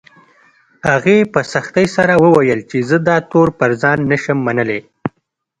[0.89, 4.81] هغې په سختۍ سره وويل چې زه دا تور پر ځان نه شم منلی